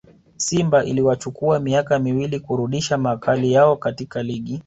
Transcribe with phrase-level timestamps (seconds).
[0.37, 4.59] simba iliwachukua miaka miwili kurudisha makali yao katika ligi